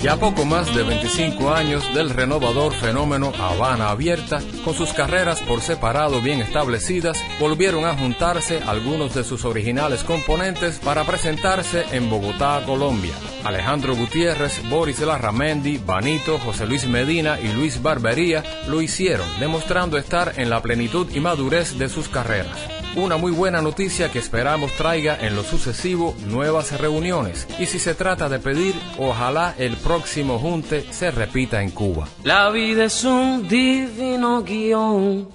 Ya 0.00 0.16
poco 0.16 0.46
más 0.46 0.74
de 0.74 0.82
25 0.84 1.50
años 1.52 1.82
del 1.92 2.08
renovador 2.08 2.72
fenómeno 2.72 3.32
Habana 3.38 3.90
Abierta, 3.90 4.40
con 4.64 4.72
sus 4.72 4.90
carreras 4.94 5.40
por 5.42 5.60
separado 5.60 6.22
bien 6.22 6.40
establecidas, 6.40 7.18
volvieron 7.38 7.84
a 7.84 7.94
juntarse 7.94 8.62
algunos 8.66 9.14
de 9.14 9.24
sus 9.24 9.44
originales 9.44 10.04
componentes 10.04 10.78
para 10.78 11.04
presentarse 11.04 11.84
en 11.92 12.08
Bogotá, 12.08 12.62
Colombia. 12.64 13.12
Alejandro 13.44 13.94
Gutiérrez, 13.94 14.62
Boris 14.68 15.00
Larramendi, 15.00 15.78
Banito, 15.78 16.38
José 16.38 16.66
Luis 16.66 16.86
Medina 16.86 17.38
y 17.40 17.48
Luis 17.52 17.82
Barbería 17.82 18.42
lo 18.68 18.82
hicieron, 18.82 19.26
demostrando 19.40 19.96
estar 19.96 20.34
en 20.36 20.50
la 20.50 20.62
plenitud 20.62 21.08
y 21.14 21.20
madurez 21.20 21.78
de 21.78 21.88
sus 21.88 22.08
carreras. 22.08 22.58
Una 22.96 23.16
muy 23.16 23.30
buena 23.32 23.60
noticia 23.60 24.10
que 24.10 24.18
esperamos 24.18 24.72
traiga 24.72 25.16
en 25.20 25.36
lo 25.36 25.44
sucesivo 25.44 26.16
nuevas 26.26 26.78
reuniones 26.80 27.46
y 27.58 27.66
si 27.66 27.78
se 27.78 27.94
trata 27.94 28.28
de 28.28 28.38
pedir, 28.38 28.74
ojalá 28.98 29.54
el 29.58 29.76
próximo 29.76 30.38
junte 30.38 30.84
se 30.90 31.10
repita 31.10 31.62
en 31.62 31.70
Cuba. 31.70 32.08
La 32.24 32.50
vida 32.50 32.84
es 32.84 33.04
un 33.04 33.46
divino 33.46 34.42
guion. 34.42 35.28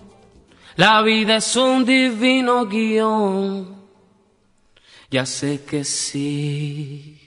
La 0.76 1.02
vida 1.04 1.38
es 1.38 1.56
un 1.56 1.86
divino 1.86 2.66
guion. 2.66 3.84
Ya 5.12 5.26
sé 5.26 5.62
que 5.64 5.84
sí. 5.84 7.23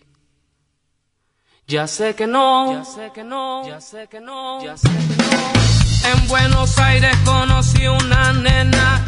Ya 1.69 1.89
sé 1.89 2.15
que 2.15 2.29
no. 2.29 2.73
Ya 2.73 2.85
sé 2.85 3.11
que 3.13 3.25
no. 3.25 3.67
Ya 3.67 3.81
sé 3.81 4.07
que 4.07 4.21
no. 4.21 4.63
Ya 4.63 4.77
sé 4.77 4.89
que 4.89 5.17
no. 5.17 6.13
En 6.13 6.29
Buenos 6.29 6.79
Aires 6.79 7.17
conocí 7.25 7.89
una 7.89 8.33
nena 8.35 9.05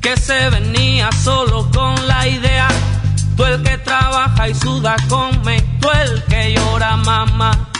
que 0.00 0.16
se 0.16 0.50
venía 0.50 1.08
solo 1.12 1.70
con 1.70 1.94
la 2.08 2.26
idea. 2.26 2.66
Tú 3.36 3.44
el 3.44 3.62
que 3.62 3.78
trabaja 3.78 4.48
y 4.48 4.56
suda 4.56 4.96
come, 5.08 5.60
tú 5.80 5.88
el 6.02 6.24
que 6.24 6.54
llora 6.54 6.96
mamá. 6.96 7.70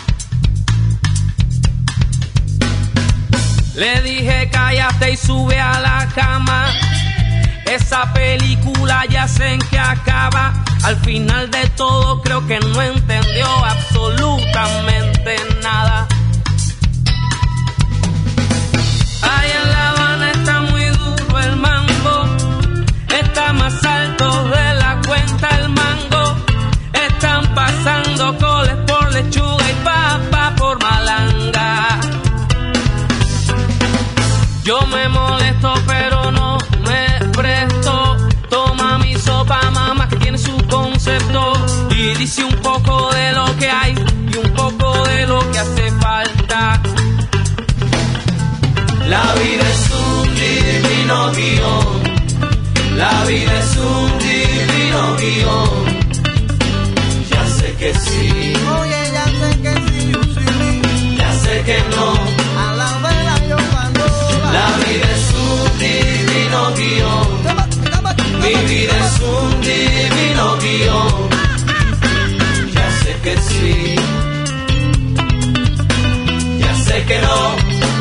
Le 3.75 4.01
dije 4.03 4.49
cállate 4.53 5.11
y 5.11 5.17
sube 5.17 5.59
a 5.59 5.81
la 5.81 6.09
cama. 6.15 6.67
Esa 7.67 8.13
película 8.13 9.07
ya 9.07 9.27
sé 9.27 9.55
en 9.55 9.59
qué 9.59 9.79
acaba. 9.81 10.68
Al 10.85 10.97
final 11.05 11.51
de 11.51 11.69
todo 11.71 12.23
creo 12.23 12.47
que 12.47 12.59
no 12.61 12.83
entendió 12.83 13.47
absolutamente 13.65 15.37
nada. 15.63 16.07
Ahí 19.23 19.51
en 19.51 19.71
La 19.71 19.91
Habana 19.91 20.31
está 20.31 20.61
muy 20.63 20.85
duro 20.87 21.39
el 21.41 21.57
mango. 21.57 22.25
Está 23.23 23.53
más 23.53 23.85
alto 23.85 24.45
de 24.49 24.75
la 24.75 25.01
cuenta 25.07 25.49
el 25.59 25.69
mango. 25.69 26.37
Están 26.93 27.55
pasando 27.55 28.39
coles 28.39 28.77
por 28.87 29.13
lechuga 29.13 29.71
y 29.71 29.75
papa 29.85 30.55
por 30.57 30.83
malanga. 30.83 32.01
Yo 34.65 34.81
me 34.87 35.09
molesto 35.09 35.75
Y 42.29 42.31
dice 42.31 42.45
un 42.45 42.61
poco 42.61 43.11
de 43.15 43.33
lo 43.33 43.57
que 43.57 43.71
hay 43.71 43.95
y 43.95 44.37
un 44.37 44.53
poco 44.53 45.03
de 45.07 45.27
lo 45.27 45.51
que 45.51 45.59
hace 45.61 45.91
falta. 45.93 46.79
La 49.07 49.33
vida 49.33 49.65
es 49.67 49.91
un 49.91 50.35
divino 50.35 51.33
guion. 51.33 52.99
La 52.99 53.25
vida 53.25 53.59
es 53.59 53.77
un 53.79 54.19
divino 54.19 55.17
guion. 55.17 55.71
Ya 57.31 57.47
sé 57.47 57.73
que 57.77 57.95
sí, 57.95 58.53
Oye, 58.79 59.03
ya 59.11 59.25
sé 59.25 59.61
que 59.63 59.75
sí, 59.89 60.13
sí, 60.35 61.17
ya 61.17 61.33
sé 61.33 61.63
que 61.65 61.83
no. 61.97 62.13
a 62.61 62.75
la 62.75 62.93
vela 63.09 63.37
yo 63.49 63.57
cuando 63.73 64.05
La 64.53 64.69
vida 64.85 65.09
es 65.17 65.33
un 65.49 65.79
divino 65.79 66.61
guion. 66.77 67.27
Mi 68.43 68.55
vida 68.69 68.93
es 69.07 69.21
un 69.21 69.61
divino 69.63 70.57
guion. 70.59 71.38
Que 73.29 73.37
sí, 73.43 73.95
ya 76.61 76.75
sé 76.77 77.05
que 77.05 77.19
no. 77.21 77.98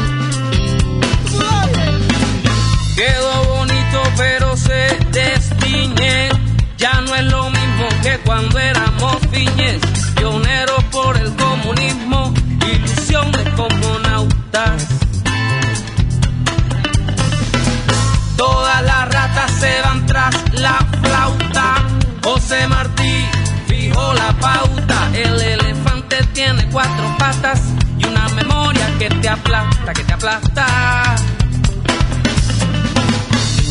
El 25.18 25.42
elefante 25.42 26.18
tiene 26.34 26.70
cuatro 26.72 27.16
patas 27.18 27.60
y 27.98 28.06
una 28.06 28.28
memoria 28.30 28.88
que 29.00 29.10
te 29.10 29.28
aplasta, 29.28 29.92
que 29.92 30.04
te 30.04 30.14
aplasta. 30.14 31.16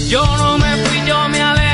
Yo 0.08 0.24
no 0.38 0.58
me 0.58 0.76
fui, 0.76 1.06
yo 1.06 1.28
me 1.28 1.40
alejé 1.40 1.65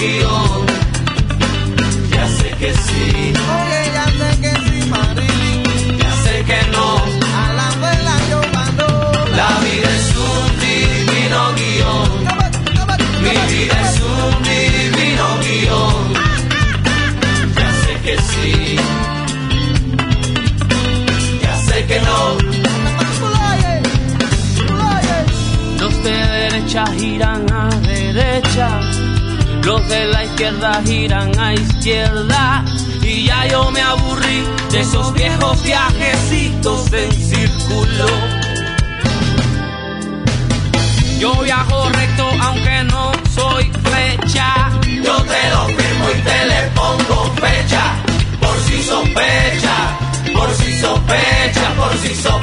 guion. 0.00 0.66
Ya 2.14 2.26
sé 2.38 2.48
que 2.60 2.70
sí, 2.86 3.32
Oye, 3.58 3.80
ya 3.96 4.06
sé 4.18 4.30
que 4.42 4.52
sí, 4.66 4.78
Marilyn, 4.90 5.98
ya 6.02 6.12
sé 6.24 6.34
que 6.48 6.60
no. 6.74 6.86
a 7.42 7.44
la 7.58 7.68
vela 7.82 8.16
yo 8.30 8.40
cuando 8.52 8.84
La 9.40 9.50
vida 9.64 9.90
es 10.00 10.08
un 10.30 10.48
divino 10.66 11.40
guion. 11.58 12.10
Mi 13.24 13.36
vida 13.52 13.76
es 13.88 13.94
un 14.16 14.32
divino 14.50 15.26
guion. 15.44 16.02
Ya 17.58 17.70
sé 17.82 17.92
que 18.04 18.16
sí. 18.30 18.76
Ya 21.42 21.54
sé 21.66 21.76
que 21.86 21.98
no. 22.00 22.20
Los 25.80 25.94
de 26.04 26.10
derecha 26.10 26.84
giran 26.98 27.46
a 27.52 27.68
derecha, 27.86 28.68
los 29.70 29.88
de 29.88 30.04
la 30.06 30.24
izquierda 30.24 30.82
giran 30.84 31.38
a 31.38 31.54
izquierda. 31.54 32.64
Y 33.02 33.26
ya 33.26 33.46
yo 33.46 33.70
me 33.70 33.80
aburrí 33.80 34.44
de 34.72 34.80
esos 34.80 35.14
viejos 35.14 35.62
viajecitos 35.62 36.92
en 36.92 37.12
círculo. 37.12 38.06
Yo 41.20 41.40
viajo 41.42 41.88
recto 41.90 42.28
aunque 42.42 42.82
no 42.82 43.12
soy 43.32 43.70
flecha. 43.84 44.72
Yo 45.04 45.16
te 45.22 45.50
lo 45.50 45.66
firmo 45.66 46.06
y 46.16 46.20
te 46.20 46.44
le 46.46 46.62
pongo 46.74 47.32
fecha. 47.36 47.94
Por 48.40 48.58
si 48.62 48.82
sospecha, 48.82 49.76
por 50.34 50.50
si 50.50 50.80
sospecha, 50.80 51.74
por 51.76 51.96
si 51.98 52.14
sospecha 52.16 52.39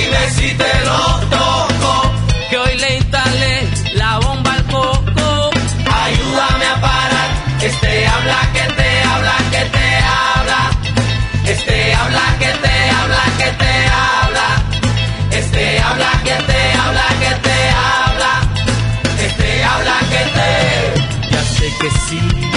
dime 0.00 0.30
si 0.30 0.48
te 0.54 0.72
lo 0.88 1.00
toco. 1.36 1.92
Que 2.48 2.58
hoy 2.58 2.76
le 2.78 2.96
instalé 2.96 3.68
la 3.94 4.18
bomba 4.18 4.52
al 4.52 4.64
coco. 4.64 5.50
Ayúdame 6.04 6.66
a 6.74 6.80
parar. 6.80 7.30
Este 7.62 8.06
habla 8.06 8.40
que 8.54 8.64
te 8.78 8.90
habla 9.12 9.36
que 9.52 9.62
te 9.76 9.88
habla. 10.18 10.60
Este 11.52 11.94
habla 11.94 12.26
que 12.38 12.50
te 12.64 12.76
habla 12.98 13.24
que 13.38 13.50
te 13.62 13.74
habla. 14.02 14.48
Este 15.38 15.78
habla 15.80 16.10
que 16.26 16.36
te 16.50 16.60
habla 16.82 17.06
que 17.22 17.32
te 17.46 17.58
habla. 17.88 18.32
Este 19.26 19.64
habla 19.64 19.96
que 20.12 20.22
te. 20.36 21.30
Ya 21.30 21.42
sé 21.56 21.66
que 21.80 21.90
sí 22.06 22.49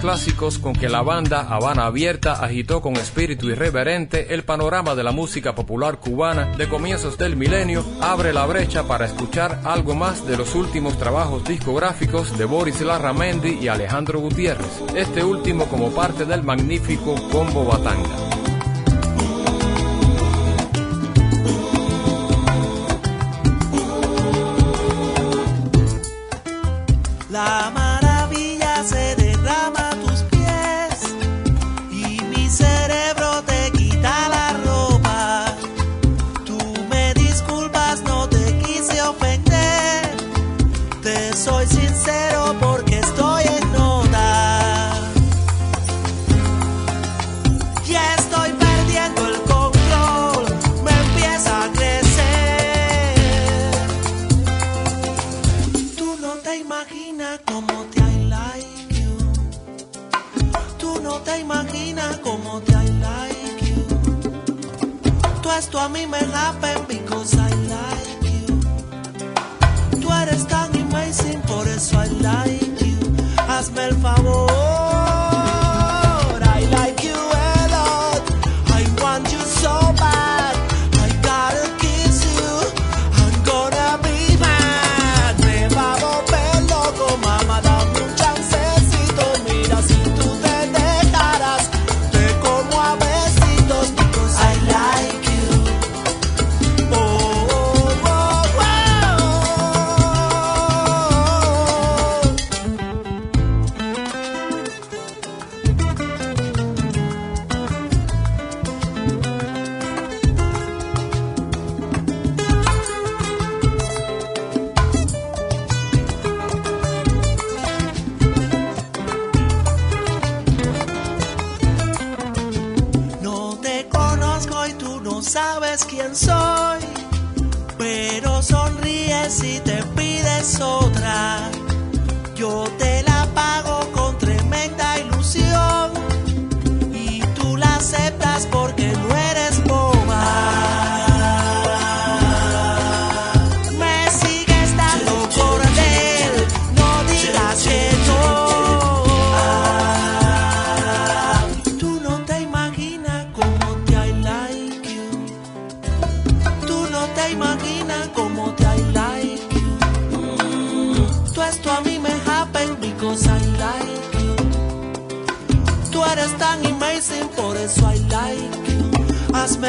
clásicos 0.00 0.58
con 0.58 0.72
que 0.72 0.88
la 0.88 1.02
banda 1.02 1.42
Habana 1.42 1.86
Abierta 1.86 2.32
agitó 2.32 2.80
con 2.80 2.96
espíritu 2.96 3.48
irreverente 3.48 4.34
el 4.34 4.44
panorama 4.44 4.94
de 4.94 5.04
la 5.04 5.12
música 5.12 5.54
popular 5.54 5.98
cubana 5.98 6.56
de 6.56 6.68
comienzos 6.68 7.18
del 7.18 7.36
milenio, 7.36 7.84
abre 8.00 8.32
la 8.32 8.46
brecha 8.46 8.84
para 8.84 9.06
escuchar 9.06 9.60
algo 9.64 9.94
más 9.94 10.26
de 10.26 10.36
los 10.36 10.54
últimos 10.54 10.98
trabajos 10.98 11.44
discográficos 11.44 12.36
de 12.36 12.44
Boris 12.46 12.80
Larramendi 12.80 13.58
y 13.60 13.68
Alejandro 13.68 14.20
Gutiérrez, 14.20 14.82
este 14.94 15.22
último 15.22 15.66
como 15.66 15.90
parte 15.90 16.24
del 16.24 16.42
magnífico 16.42 17.14
Combo 17.30 17.64
Batanga. 17.64 18.29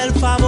el. 0.04 0.41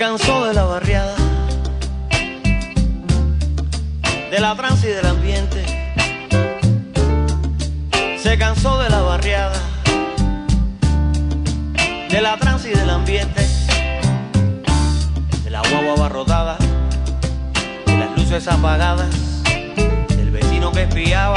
Se 0.00 0.06
cansó 0.06 0.46
de 0.46 0.54
la 0.54 0.64
barriada, 0.64 1.14
de 4.30 4.40
la 4.40 4.56
trance 4.56 4.88
y 4.88 4.92
del 4.94 5.04
ambiente. 5.04 5.62
Se 8.16 8.38
cansó 8.38 8.78
de 8.78 8.88
la 8.88 9.02
barriada, 9.02 9.60
de 12.08 12.20
la 12.22 12.38
trance 12.38 12.70
y 12.70 12.74
del 12.74 12.88
ambiente, 12.88 13.46
de 15.44 15.50
la 15.50 15.60
guagua 15.68 15.92
abarrotada, 15.92 16.56
de 17.84 17.98
las 17.98 18.16
luces 18.16 18.48
apagadas, 18.48 19.14
del 20.16 20.30
vecino 20.30 20.72
que 20.72 20.84
espiaba 20.84 21.36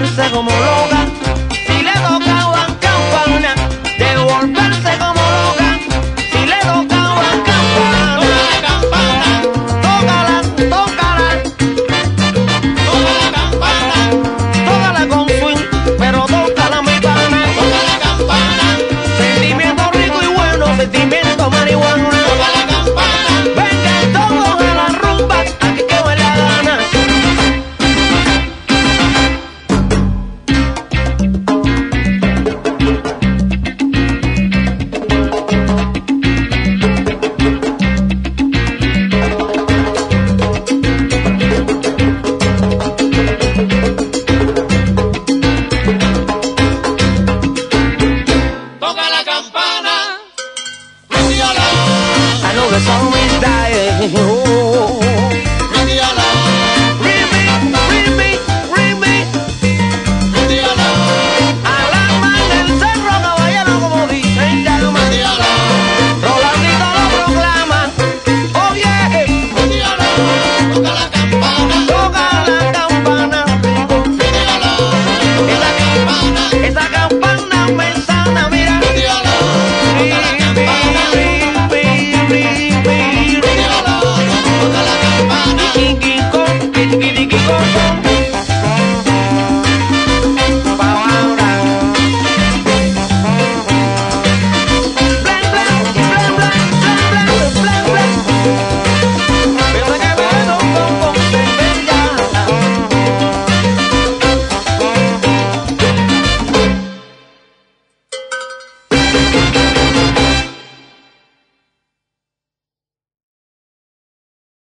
fuerza 0.00 0.30
como 0.30 0.50
loca. 0.50 0.93